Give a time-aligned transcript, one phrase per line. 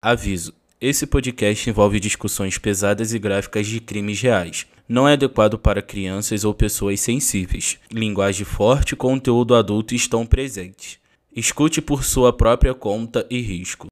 [0.00, 4.64] Aviso: esse podcast envolve discussões pesadas e gráficas de crimes reais.
[4.88, 7.80] Não é adequado para crianças ou pessoas sensíveis.
[7.90, 11.00] Linguagem forte e conteúdo adulto estão presentes.
[11.34, 13.88] Escute por sua própria conta e risco.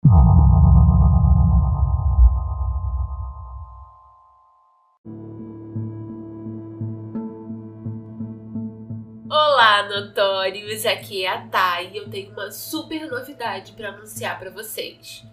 [9.29, 10.87] Olá, notórios!
[10.87, 15.27] Aqui é a Thay e eu tenho uma super novidade para anunciar para vocês.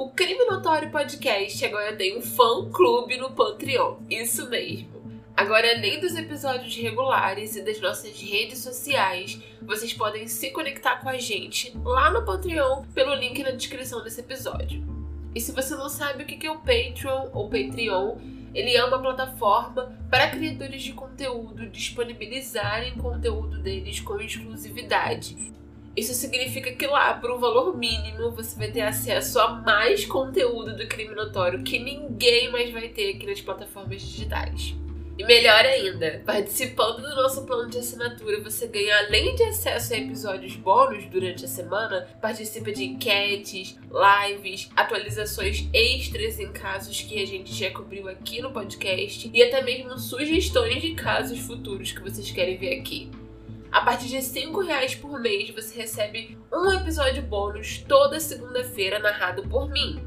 [0.00, 3.96] O Crime Notório Podcast agora tem um fã-clube no Patreon.
[4.08, 4.88] Isso mesmo.
[5.36, 11.08] Agora, além dos episódios regulares e das nossas redes sociais, vocês podem se conectar com
[11.08, 14.86] a gente lá no Patreon pelo link na descrição desse episódio.
[15.34, 18.18] E se você não sabe o que é o Patreon ou Patreon,
[18.54, 25.57] ele é uma plataforma para criadores de conteúdo disponibilizarem conteúdo deles com exclusividade.
[25.96, 30.76] Isso significa que lá, por um valor mínimo, você vai ter acesso a mais conteúdo
[30.76, 34.74] do crime notório que ninguém mais vai ter aqui nas plataformas digitais.
[35.18, 39.96] E melhor ainda, participando do nosso plano de assinatura, você ganha, além de acesso a
[39.96, 47.26] episódios bônus durante a semana, participa de enquetes, lives, atualizações extras em casos que a
[47.26, 52.30] gente já cobriu aqui no podcast e até mesmo sugestões de casos futuros que vocês
[52.30, 53.10] querem ver aqui.
[53.78, 59.44] A partir de R$ reais por mês, você recebe um episódio bônus toda segunda-feira narrado
[59.44, 60.02] por mim.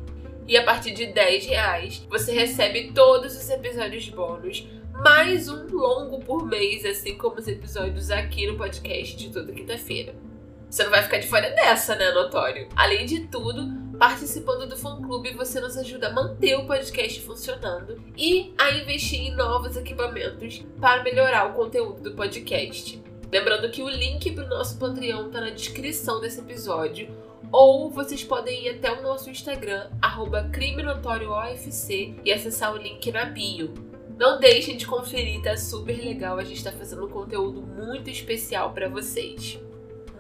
[0.45, 4.67] E a partir de R$ reais, você recebe todos os episódios bônus
[5.01, 10.13] mais um longo por mês, assim como os episódios aqui no podcast de toda quinta-feira.
[10.69, 12.67] Você não vai ficar de fora dessa, né, Notório?
[12.75, 18.03] Além de tudo, participando do fã clube você nos ajuda a manter o podcast funcionando
[18.17, 23.01] e a investir em novos equipamentos para melhorar o conteúdo do podcast.
[23.31, 27.07] Lembrando que o link para o nosso Patreon está na descrição desse episódio,
[27.49, 30.49] ou vocês podem ir até o nosso Instagram, arroba
[32.25, 33.73] e acessar o link na bio.
[34.17, 36.37] Não deixem de conferir, tá super legal.
[36.37, 39.57] A gente tá fazendo um conteúdo muito especial para vocês.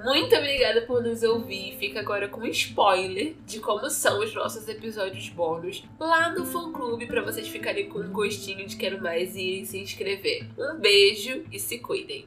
[0.03, 1.77] Muito obrigada por nos ouvir.
[1.77, 6.71] Fica agora com um spoiler de como são os nossos episódios bônus lá no fã
[6.71, 10.47] clube para vocês ficarem com um gostinho de quero mais e se inscrever.
[10.57, 12.25] Um beijo e se cuidem.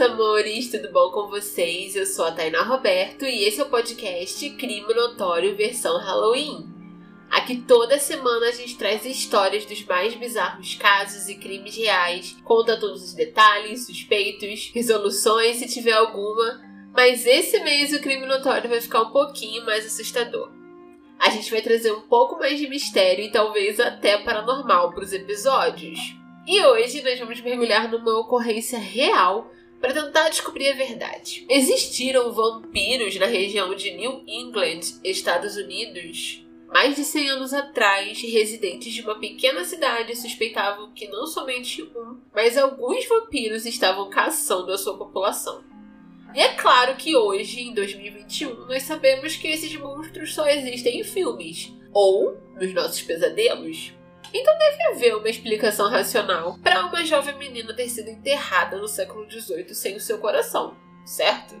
[0.00, 1.94] Amores, tudo bom com vocês?
[1.94, 6.66] Eu sou a Tainá Roberto e esse é o podcast Crime Notório versão Halloween.
[7.30, 12.80] Aqui toda semana a gente traz histórias dos mais bizarros casos e crimes reais, conta
[12.80, 16.62] todos os detalhes, suspeitos, resoluções se tiver alguma,
[16.94, 20.50] mas esse mês o crime notório vai ficar um pouquinho mais assustador.
[21.18, 25.12] A gente vai trazer um pouco mais de mistério e talvez até paranormal para os
[25.12, 25.98] episódios.
[26.46, 31.46] E hoje nós vamos mergulhar numa ocorrência real para tentar descobrir a verdade.
[31.48, 36.44] Existiram vampiros na região de New England, Estados Unidos?
[36.68, 42.20] Mais de 100 anos atrás, residentes de uma pequena cidade suspeitavam que não somente um,
[42.32, 45.64] mas alguns vampiros estavam caçando a sua população.
[46.32, 51.04] E é claro que hoje, em 2021, nós sabemos que esses monstros só existem em
[51.04, 53.92] filmes ou nos nossos pesadelos.
[54.32, 59.28] Então deve haver uma explicação racional para uma jovem menina ter sido enterrada no século
[59.30, 61.60] XVIII sem o seu coração, certo?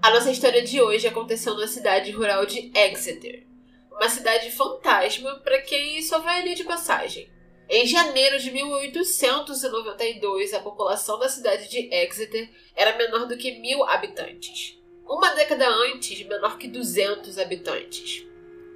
[0.00, 3.46] A nossa história de hoje aconteceu na cidade rural de Exeter,
[3.90, 7.32] uma cidade fantasma para quem só vai ali de passagem.
[7.68, 13.82] Em janeiro de 1892, a população da cidade de Exeter era menor do que mil
[13.84, 14.78] habitantes.
[15.06, 18.26] Uma década antes, menor que 200 habitantes.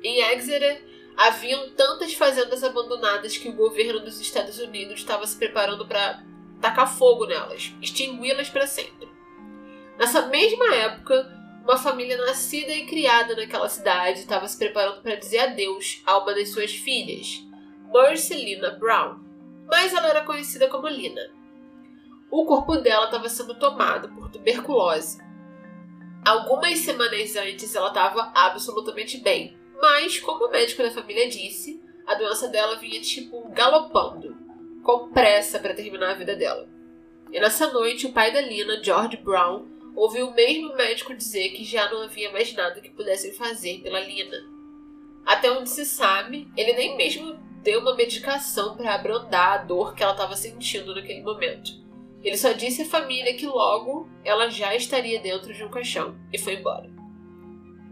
[0.03, 0.83] Em Exeter,
[1.19, 6.23] haviam tantas fazendas abandonadas que o governo dos Estados Unidos estava se preparando para
[6.61, 9.09] tacar fogo nelas, extingui-las para sempre.
[9.99, 11.29] Nessa mesma época,
[11.65, 16.33] uma família nascida e criada naquela cidade estava se preparando para dizer adeus a uma
[16.33, 17.43] das suas filhas,
[17.93, 19.19] Marcelina Brown,
[19.67, 21.33] mas ela era conhecida como Lina.
[22.31, 25.19] O corpo dela estava sendo tomado por tuberculose.
[26.25, 32.15] Algumas semanas antes ela estava absolutamente bem, mas, como o médico da família disse, a
[32.15, 34.37] doença dela vinha tipo galopando,
[34.83, 36.69] com pressa para terminar a vida dela.
[37.31, 41.65] E nessa noite, o pai da Lina, George Brown, ouviu o mesmo médico dizer que
[41.65, 44.37] já não havia mais nada que pudessem fazer pela Lina.
[45.27, 50.03] Até onde se sabe, ele nem mesmo deu uma medicação para abrandar a dor que
[50.03, 51.71] ela estava sentindo naquele momento.
[52.23, 56.39] Ele só disse à família que logo ela já estaria dentro de um caixão e
[56.39, 56.98] foi embora.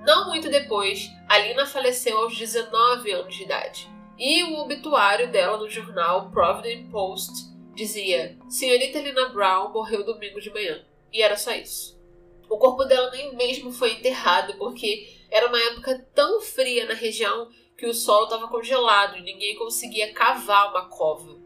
[0.07, 3.91] Não muito depois, Alina faleceu aos 19 anos de idade.
[4.17, 7.33] E o obituário dela no jornal Providence Post
[7.75, 10.81] dizia: Senhorita Lina Brown morreu domingo de manhã.
[11.13, 12.01] E era só isso.
[12.49, 17.51] O corpo dela nem mesmo foi enterrado, porque era uma época tão fria na região
[17.77, 21.37] que o solo estava congelado e ninguém conseguia cavar uma cova.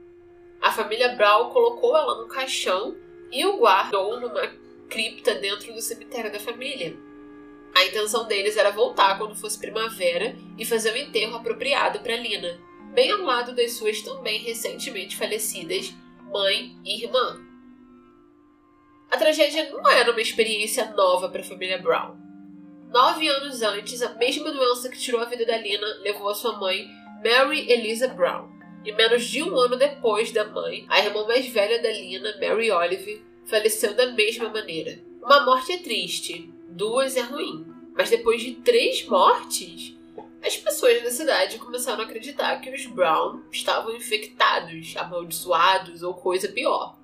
[0.61, 2.95] A família Brown colocou ela no caixão
[3.33, 4.47] e o guardou numa
[4.91, 6.95] cripta dentro do cemitério da família.
[7.75, 12.61] A intenção deles era voltar quando fosse primavera e fazer um enterro apropriado para Lina,
[12.93, 15.95] bem ao lado das suas também recentemente falecidas
[16.31, 17.41] mãe e irmã.
[19.11, 22.17] A tragédia não era uma experiência nova para a família Brown.
[22.89, 26.59] Nove anos antes, a mesma doença que tirou a vida da Lina levou a sua
[26.59, 26.89] mãe,
[27.25, 28.49] Mary Eliza Brown.
[28.85, 32.71] E menos de um ano depois da mãe, a irmã mais velha da Lina, Mary
[32.71, 34.99] Olive, faleceu da mesma maneira.
[35.23, 37.67] Uma morte é triste, duas é ruim.
[37.97, 39.95] Mas depois de três mortes,
[40.43, 46.49] as pessoas da cidade começaram a acreditar que os Brown estavam infectados, amaldiçoados ou coisa
[46.49, 46.99] pior.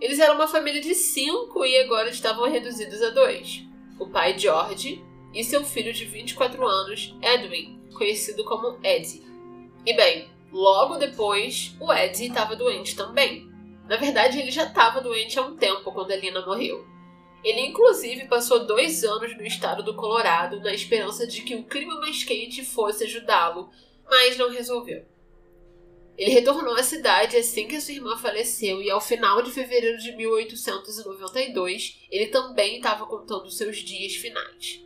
[0.00, 3.62] Eles eram uma família de cinco e agora estavam reduzidos a dois:
[3.98, 9.22] o pai George e seu filho de 24 anos, Edwin, conhecido como Eddie.
[9.84, 13.50] E bem, logo depois, o Eddie estava doente também.
[13.88, 16.86] Na verdade, ele já estava doente há um tempo quando a Lina morreu.
[17.42, 21.98] Ele, inclusive, passou dois anos no estado do Colorado na esperança de que o clima
[21.98, 23.68] mais quente fosse ajudá-lo,
[24.08, 25.04] mas não resolveu.
[26.16, 30.14] Ele retornou à cidade assim que sua irmã faleceu e, ao final de fevereiro de
[30.14, 34.84] 1892, ele também estava contando seus dias finais,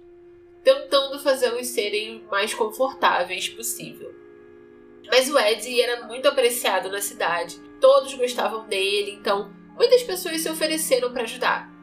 [0.62, 4.14] tentando fazê-los serem mais confortáveis possível.
[5.08, 10.48] Mas o Eddie era muito apreciado na cidade, todos gostavam dele, então muitas pessoas se
[10.48, 11.75] ofereceram para ajudar.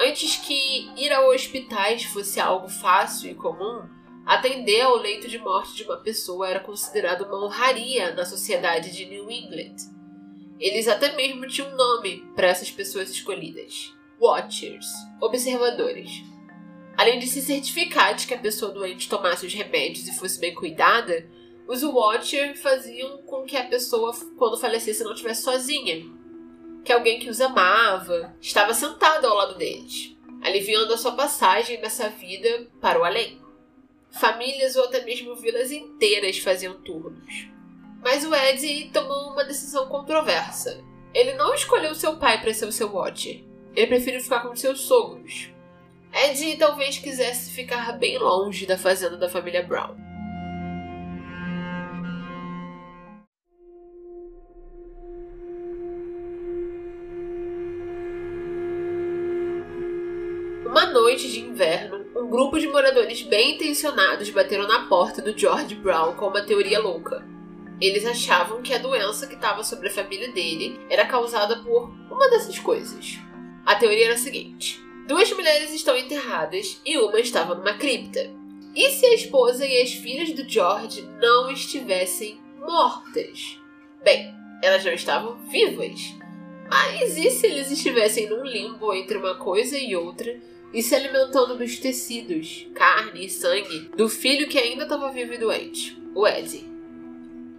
[0.00, 3.82] Antes que ir a hospitais fosse algo fácil e comum,
[4.24, 9.06] atender ao leito de morte de uma pessoa era considerado uma honraria na sociedade de
[9.06, 9.74] New England.
[10.60, 14.86] Eles até mesmo tinham um nome para essas pessoas escolhidas: Watchers
[15.20, 16.22] observadores.
[16.96, 20.54] Além de se certificar de que a pessoa doente tomasse os remédios e fosse bem
[20.54, 21.28] cuidada,
[21.66, 26.17] os Watchers faziam com que a pessoa, quando falecesse, não estivesse sozinha,
[26.84, 32.08] que alguém que os amava estava sentado ao lado deles, aliviando a sua passagem dessa
[32.08, 33.40] vida para o além.
[34.10, 37.48] Famílias ou até mesmo vilas inteiras faziam turnos.
[38.02, 40.82] Mas o Ed tomou uma decisão controversa.
[41.12, 43.44] Ele não escolheu seu pai para ser o seu Watcher.
[43.74, 45.50] Ele preferiu ficar com seus sogros.
[46.12, 50.07] Ed talvez quisesse ficar bem longe da fazenda da família Brown.
[61.18, 66.14] Noite de inverno, um grupo de moradores bem intencionados bateram na porta do George Brown
[66.14, 67.26] com uma teoria louca.
[67.80, 72.30] Eles achavam que a doença que estava sobre a família dele era causada por uma
[72.30, 73.18] dessas coisas.
[73.66, 78.30] A teoria era a seguinte: duas mulheres estão enterradas e uma estava numa cripta.
[78.76, 83.58] E se a esposa e as filhas do George não estivessem mortas?
[84.04, 84.32] Bem,
[84.62, 86.14] elas não estavam vivas.
[86.70, 90.38] Mas e se eles estivessem num limbo entre uma coisa e outra,
[90.72, 95.38] e se alimentando dos tecidos, carne e sangue do filho que ainda estava vivo e
[95.38, 96.68] doente, o Eddie.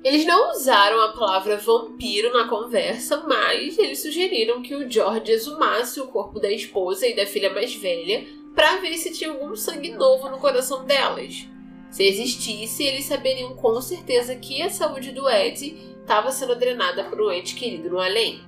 [0.03, 5.99] Eles não usaram a palavra vampiro na conversa, mas eles sugeriram que o George exumasse
[5.99, 8.25] o corpo da esposa e da filha mais velha
[8.55, 11.45] para ver se tinha algum sangue novo no coração delas.
[11.91, 17.21] Se existisse, eles saberiam com certeza que a saúde do Ed estava sendo drenada para
[17.21, 18.41] o ente querido no além.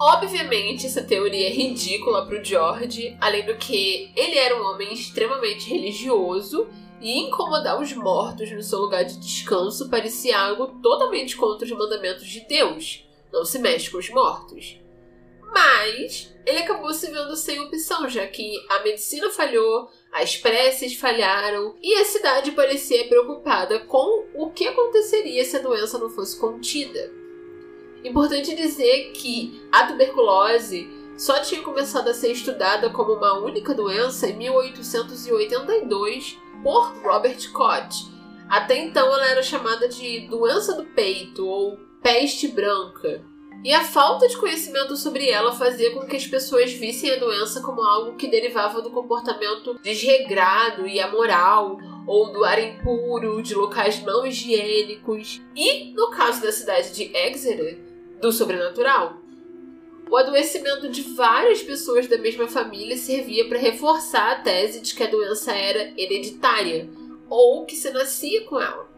[0.00, 4.92] Obviamente, essa teoria é ridícula para o George, além do que ele era um homem
[4.92, 6.68] extremamente religioso
[7.00, 12.26] e incomodar os mortos no seu lugar de descanso parecia algo totalmente contra os mandamentos
[12.26, 13.04] de Deus.
[13.32, 14.78] Não se mexe com os mortos.
[15.52, 21.76] Mas ele acabou se vendo sem opção, já que a medicina falhou, as preces falharam
[21.82, 27.21] e a cidade parecia preocupada com o que aconteceria se a doença não fosse contida.
[28.04, 34.28] Importante dizer que a tuberculose só tinha começado a ser estudada como uma única doença
[34.28, 38.10] em 1882 por Robert Koch.
[38.48, 43.24] Até então ela era chamada de doença do peito ou peste branca.
[43.64, 47.60] E a falta de conhecimento sobre ela fazia com que as pessoas vissem a doença
[47.60, 54.02] como algo que derivava do comportamento desregrado e amoral, ou do ar impuro, de locais
[54.02, 55.40] não higiênicos.
[55.54, 57.91] E, no caso da cidade de Exeter,
[58.22, 59.16] do sobrenatural.
[60.08, 65.02] O adoecimento de várias pessoas da mesma família servia para reforçar a tese de que
[65.02, 66.88] a doença era hereditária
[67.28, 68.88] ou que se nascia com ela.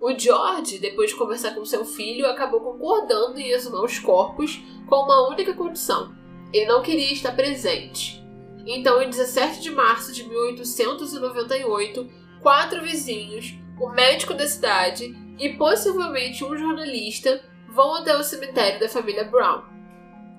[0.00, 4.96] O George, depois de conversar com seu filho, acabou concordando em exumar os corpos com
[4.96, 6.12] uma única condição:
[6.52, 8.20] ele não queria estar presente.
[8.66, 16.44] Então, em 17 de março de 1898, quatro vizinhos, o médico da cidade e possivelmente
[16.44, 19.62] um jornalista vão até o cemitério da família Brown.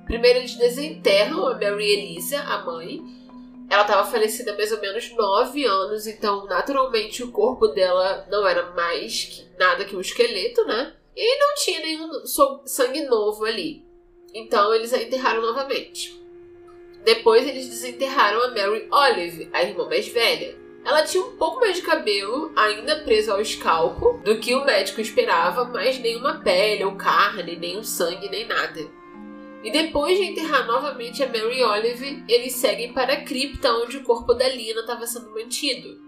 [0.06, 3.02] Primeiro, eles desenterram a Mary Elisa, a mãe,
[3.70, 8.46] ela estava falecida há mais ou menos nove anos, então naturalmente o corpo dela não
[8.46, 10.94] era mais que nada que um esqueleto, né?
[11.16, 12.10] E não tinha nenhum
[12.66, 13.84] sangue novo ali.
[14.34, 16.22] Então eles a enterraram novamente.
[17.04, 20.56] Depois eles desenterraram a Mary Olive, a irmã mais velha.
[20.86, 25.00] Ela tinha um pouco mais de cabelo, ainda preso ao escalpo, do que o médico
[25.00, 28.82] esperava, mas nenhuma pele ou carne, nem um sangue, nem nada.
[29.64, 34.04] E depois de enterrar novamente a Mary Olive, eles seguem para a cripta onde o
[34.04, 36.02] corpo da Lina estava sendo mantido.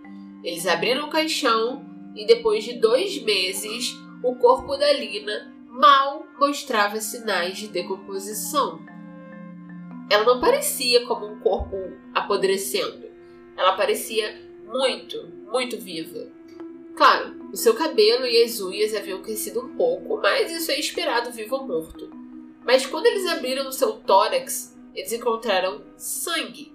[0.44, 7.00] Eles abriram o caixão e depois de dois meses, o corpo da Lina mal mostrava
[7.00, 8.80] sinais de decomposição.
[10.10, 11.78] Ela não parecia como um corpo
[12.14, 13.06] apodrecendo.
[13.58, 16.28] Ela parecia muito, muito viva.
[16.96, 21.32] Claro, o seu cabelo e as unhas haviam crescido um pouco, mas isso é esperado
[21.32, 22.10] vivo ou morto.
[22.64, 26.74] Mas quando eles abriram o seu tórax, eles encontraram sangue.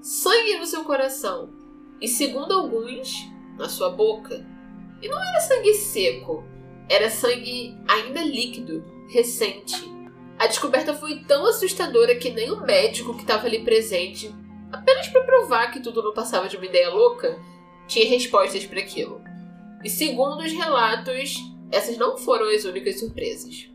[0.00, 1.50] Sangue no seu coração.
[2.00, 3.14] E segundo alguns,
[3.58, 4.46] na sua boca.
[5.00, 6.44] E não era sangue seco,
[6.88, 9.90] era sangue ainda líquido, recente.
[10.38, 14.34] A descoberta foi tão assustadora que nem o médico que estava ali presente,
[14.72, 17.38] apenas para provar que tudo não passava de uma ideia louca,
[17.86, 19.20] tinha respostas para aquilo.
[19.84, 21.34] E segundo os relatos,
[21.70, 23.68] essas não foram as únicas surpresas.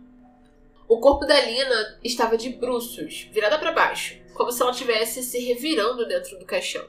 [0.88, 5.39] O corpo da Lina estava de bruços, virada para baixo, como se ela estivesse se
[5.39, 6.88] revirando dentro do caixão.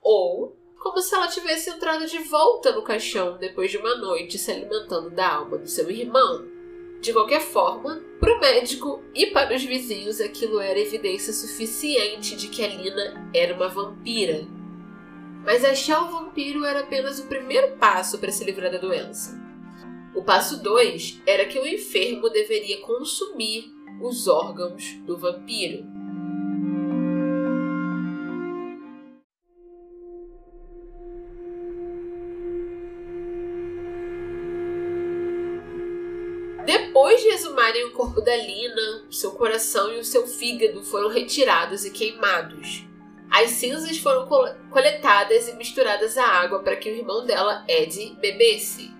[0.00, 4.52] Ou como se ela tivesse entrado de volta no caixão depois de uma noite se
[4.52, 6.46] alimentando da alma do seu irmão.
[7.00, 12.48] De qualquer forma, para o médico e para os vizinhos aquilo era evidência suficiente de
[12.48, 14.46] que a Lina era uma vampira.
[15.44, 19.40] Mas achar o vampiro era apenas o primeiro passo para se livrar da doença.
[20.14, 25.97] O passo 2 era que o enfermo deveria consumir os órgãos do vampiro.
[38.28, 41.90] Exumarem o corpo da Lina, o seu coração e o seu fígado foram retirados e
[41.90, 42.84] queimados.
[43.30, 44.26] As cinzas foram
[44.70, 48.90] coletadas e misturadas à água para que o irmão dela, Ed, bebesse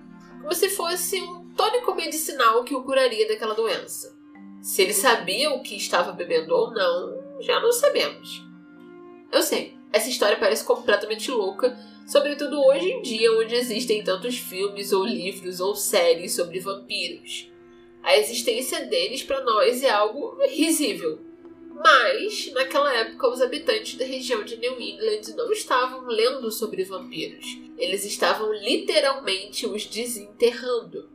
[0.41, 4.17] como se fosse um tônico medicinal que o curaria daquela doença.
[4.63, 8.43] Se ele sabia o que estava bebendo ou não, já não sabemos.
[9.31, 14.91] Eu sei, essa história parece completamente louca, sobretudo hoje em dia, onde existem tantos filmes
[14.93, 17.51] ou livros ou séries sobre vampiros.
[18.09, 21.19] A existência deles para nós é algo risível.
[21.75, 27.45] Mas, naquela época, os habitantes da região de New England não estavam lendo sobre vampiros.
[27.77, 31.11] Eles estavam literalmente os desenterrando.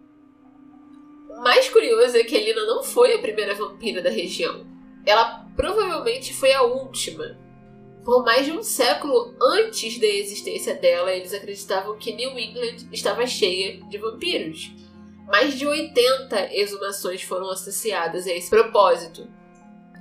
[1.31, 4.63] O mais curioso é que Elina não foi a primeira vampira da região.
[5.03, 7.39] Ela provavelmente foi a última.
[8.05, 13.25] Por mais de um século antes da existência dela, eles acreditavam que New England estava
[13.25, 14.71] cheia de vampiros.
[15.27, 19.27] Mais de 80 exumações foram associadas a esse propósito.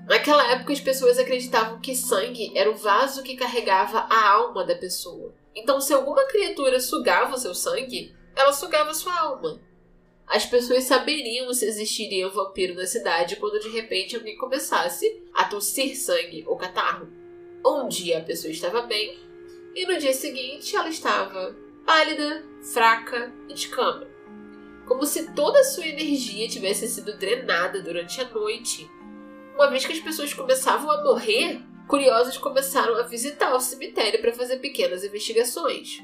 [0.06, 4.74] Naquela época, as pessoas acreditavam que sangue era o vaso que carregava a alma da
[4.74, 5.32] pessoa.
[5.54, 9.60] Então, se alguma criatura sugava seu sangue, ela sugava sua alma.
[10.26, 15.44] As pessoas saberiam se existiria um vampiro na cidade quando de repente alguém começasse a
[15.44, 17.08] tossir sangue ou catarro.
[17.64, 19.18] Um dia a pessoa estava bem
[19.74, 24.11] e no dia seguinte ela estava pálida, fraca e de cama.
[24.86, 28.90] Como se toda a sua energia tivesse sido drenada durante a noite
[29.54, 34.32] uma vez que as pessoas começavam a morrer, curiosos começaram a visitar o cemitério para
[34.32, 36.02] fazer pequenas investigações.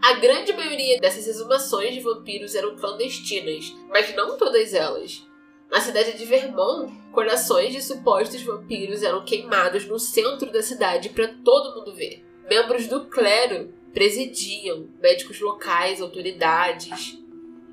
[0.00, 5.26] A grande maioria dessas exumações de vampiros eram clandestinas, mas não todas elas.
[5.70, 11.28] Na cidade de Vermont, corações de supostos vampiros eram queimados no centro da cidade para
[11.44, 12.24] todo mundo ver.
[12.48, 17.18] Membros do clero presidiam, médicos locais, autoridades.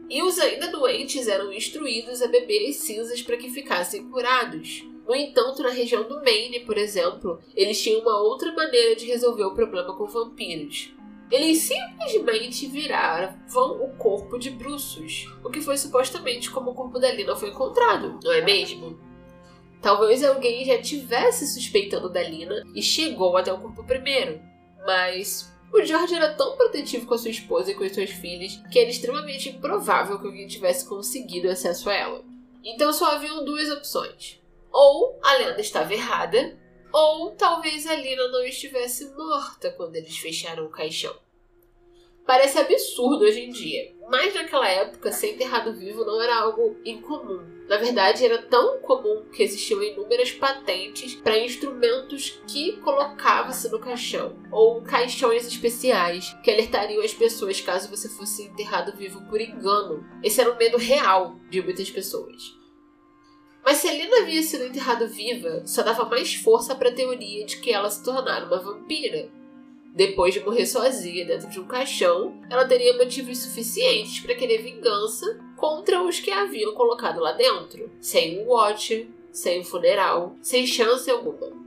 [0.10, 4.84] E os ainda doentes eram instruídos a beber as cinzas para que ficassem curados.
[5.08, 9.44] No entanto, na região do Maine, por exemplo, eles tinham uma outra maneira de resolver
[9.44, 10.94] o problema com vampiros.
[11.32, 17.12] Eles simplesmente viravam o corpo de bruços, o que foi supostamente como o corpo da
[17.12, 19.00] Lina foi encontrado, não é mesmo?
[19.80, 24.42] Talvez alguém já tivesse suspeitando da Lina e chegou até o corpo primeiro,
[24.86, 28.60] mas O George era tão protetivo com a sua esposa e com as suas filhas
[28.72, 32.24] que era extremamente improvável que alguém tivesse conseguido acesso a ela.
[32.64, 34.40] Então só haviam duas opções.
[34.72, 36.58] Ou a lenda estava errada,
[36.92, 41.16] ou talvez a Lina não estivesse morta quando eles fecharam o caixão.
[42.30, 47.44] Parece absurdo hoje em dia, mas naquela época ser enterrado vivo não era algo incomum.
[47.68, 54.38] Na verdade, era tão comum que existiam inúmeras patentes para instrumentos que colocava-se no caixão,
[54.52, 60.06] ou caixões especiais que alertariam as pessoas caso você fosse enterrado vivo por engano.
[60.24, 62.56] Esse era um medo real de muitas pessoas.
[63.66, 67.44] Mas se a Lina havia sido enterrada viva, só dava mais força para a teoria
[67.48, 69.32] de que ela se tornara uma vampira,
[69.94, 75.40] depois de morrer sozinha dentro de um caixão, ela teria motivos suficientes para querer vingança
[75.58, 80.66] contra os que a haviam colocado lá dentro, sem um watcher, sem um funeral, sem
[80.66, 81.60] chance alguma.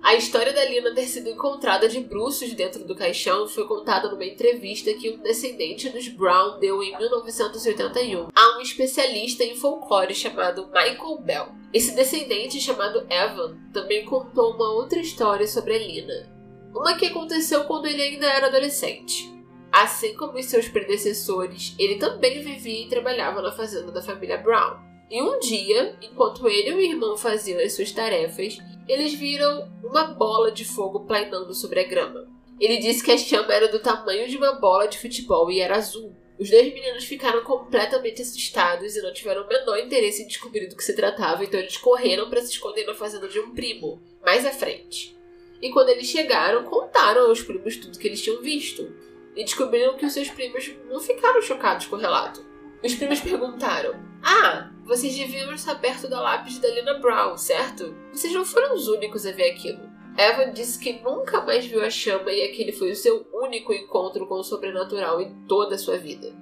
[0.00, 4.24] A história da Lina ter sido encontrada de bruços dentro do caixão foi contada numa
[4.24, 10.68] entrevista que um descendente dos Brown deu em 1981 a um especialista em folclore chamado
[10.68, 11.48] Michael Bell.
[11.74, 16.37] Esse descendente, chamado Evan, também contou uma outra história sobre a Lina,
[16.74, 19.32] uma que aconteceu quando ele ainda era adolescente.
[19.72, 24.78] Assim como os seus predecessores, ele também vivia e trabalhava na fazenda da família Brown.
[25.10, 30.04] E um dia, enquanto ele e o irmão faziam as suas tarefas, eles viram uma
[30.04, 32.28] bola de fogo plainando sobre a grama.
[32.60, 35.76] Ele disse que a chama era do tamanho de uma bola de futebol e era
[35.76, 36.14] azul.
[36.38, 40.76] Os dois meninos ficaram completamente assustados e não tiveram o menor interesse em descobrir do
[40.76, 44.46] que se tratava, então eles correram para se esconder na fazenda de um primo, mais
[44.46, 45.17] à frente.
[45.60, 48.92] E quando eles chegaram, contaram aos primos tudo que eles tinham visto.
[49.34, 52.44] E descobriram que os seus primos não ficaram chocados com o relato.
[52.82, 57.94] Os primos perguntaram: Ah, vocês deviam estar perto da lápide da Lina Brown, certo?
[58.12, 59.88] Vocês não foram os únicos a ver aquilo.
[60.16, 64.26] Evan disse que nunca mais viu a chama e aquele foi o seu único encontro
[64.26, 66.34] com o sobrenatural em toda a sua vida.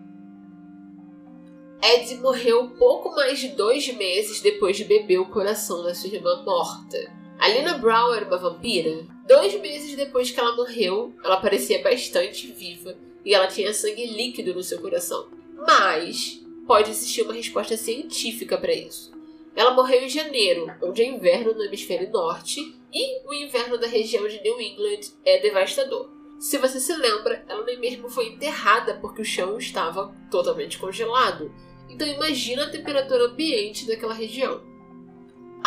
[1.82, 6.42] Ed morreu pouco mais de dois meses depois de beber o coração da sua irmã
[6.42, 7.12] morta.
[7.38, 9.06] A Lina Brown era uma vampira.
[9.26, 14.54] Dois meses depois que ela morreu, ela parecia bastante viva e ela tinha sangue líquido
[14.54, 15.28] no seu coração.
[15.66, 19.12] Mas pode existir uma resposta científica para isso.
[19.54, 24.26] Ela morreu em janeiro, onde é inverno no hemisfério norte e o inverno da região
[24.28, 26.10] de New England é devastador.
[26.38, 31.50] Se você se lembra, ela nem mesmo foi enterrada porque o chão estava totalmente congelado.
[31.88, 34.62] Então imagina a temperatura ambiente daquela região.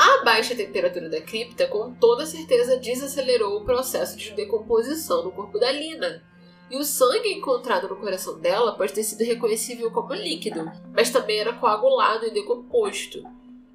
[0.02, 5.60] A baixa temperatura da cripta com toda certeza desacelerou o processo de decomposição no corpo
[5.60, 6.24] da Lina.
[6.72, 11.40] E o sangue encontrado no coração dela pode ter sido reconhecível como líquido, mas também
[11.40, 13.22] era coagulado e decomposto.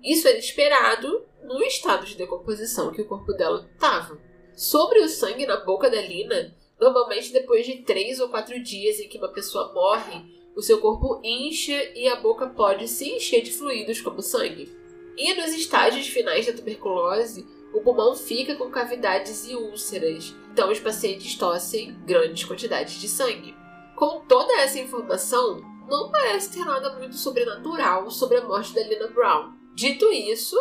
[0.02, 4.18] Isso era esperado no estado de decomposição que o corpo dela estava.
[4.56, 9.10] Sobre o sangue na boca da Lina, normalmente depois de três ou quatro dias em
[9.10, 10.24] que uma pessoa morre,
[10.56, 14.83] o seu corpo incha e a boca pode se encher de fluidos como sangue.
[15.16, 20.78] E nos estágios finais da tuberculose, o pulmão fica com cavidades e úlceras, então os
[20.78, 23.54] pacientes tossem grandes quantidades de sangue.
[23.96, 29.08] Com toda essa informação, não parece ter nada muito sobrenatural sobre a morte da Lina
[29.08, 29.52] Brown.
[29.74, 30.56] Dito isso,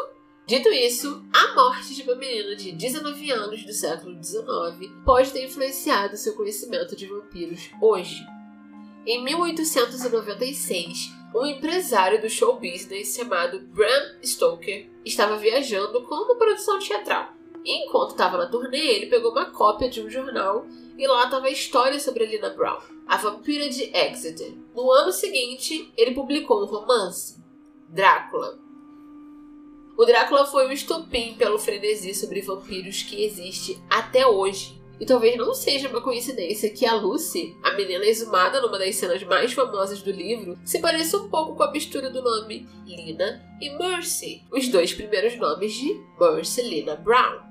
[0.46, 5.46] dito isso, a morte de uma menina de 19 anos do século XIX pode ter
[5.46, 8.24] influenciado seu conhecimento de vampiros hoje.
[9.06, 16.78] Em 1896, um empresário do show business chamado Bram Stoker estava viajando com uma produção
[16.80, 17.34] teatral.
[17.66, 20.66] E enquanto estava na turnê, ele pegou uma cópia de um jornal
[20.98, 24.54] e lá estava a história sobre a Lina Brown, a vampira de Exeter.
[24.76, 27.42] No ano seguinte, ele publicou um romance,
[27.90, 28.60] Drácula.
[29.98, 35.36] O Drácula foi um estopim pelo frenesi sobre vampiros que existe até hoje e talvez
[35.36, 40.02] não seja uma coincidência que a Lucy, a menina exumada numa das cenas mais famosas
[40.02, 44.68] do livro, se pareça um pouco com a mistura do nome Lina e Mercy, os
[44.70, 47.42] dois primeiros nomes de Mercy Lina Brown.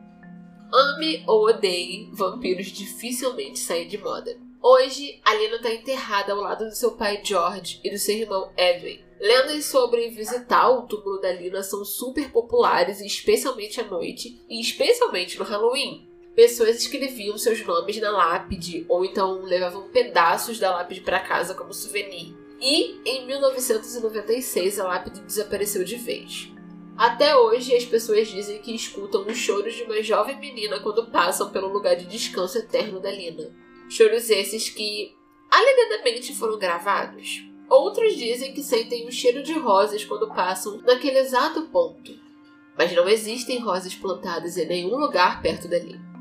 [0.72, 4.38] Ame ou odeie, vampiros dificilmente saem de moda.
[4.62, 8.52] Hoje, a Lina está enterrada ao lado do seu pai George e do seu irmão
[8.57, 9.00] Edwin.
[9.20, 15.38] Lendas sobre visitar o túmulo da Lina são super populares, especialmente à noite e especialmente
[15.38, 21.21] no Halloween pessoas escreviam seus nomes na lápide ou então levavam pedaços da lápide para
[21.21, 22.35] casa como souvenir.
[22.61, 26.53] E em 1996 a lápide desapareceu de vez.
[26.97, 31.51] Até hoje as pessoas dizem que escutam os choros de uma jovem menina quando passam
[31.51, 33.51] pelo lugar de descanso eterno da Lina.
[33.88, 35.14] Choros esses que
[35.51, 37.42] alegadamente foram gravados.
[37.68, 42.12] Outros dizem que sentem um cheiro de rosas quando passam naquele exato ponto.
[42.77, 46.12] Mas não existem rosas plantadas em nenhum lugar perto dali.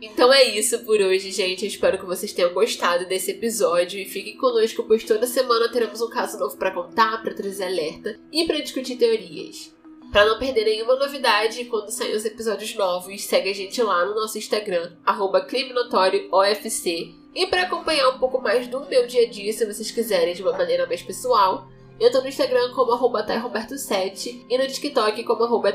[0.00, 1.64] Então é isso por hoje, gente.
[1.64, 6.00] Eu espero que vocês tenham gostado desse episódio e fiquem conosco, pois toda semana teremos
[6.00, 9.74] um caso novo para contar, para trazer alerta e para discutir teorias.
[10.12, 14.14] Para não perder nenhuma novidade, quando saem os episódios novos, segue a gente lá no
[14.14, 15.46] nosso Instagram, arroba
[17.34, 20.42] E para acompanhar um pouco mais do meu dia a dia, se vocês quiserem de
[20.42, 21.68] uma maneira mais pessoal,
[22.00, 23.26] eu tô no Instagram como arroba
[23.76, 25.74] 7 e no TikTok como arroba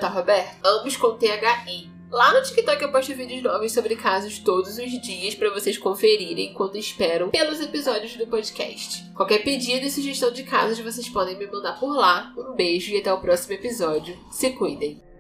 [0.64, 1.92] ambos com THI.
[2.14, 6.52] Lá no TikTok eu posto vídeos novos sobre casos todos os dias para vocês conferirem
[6.52, 9.04] enquanto esperam pelos episódios do podcast.
[9.16, 12.32] Qualquer pedido e sugestão de casos vocês podem me mandar por lá.
[12.38, 14.16] Um beijo e até o próximo episódio.
[14.30, 15.13] Se cuidem!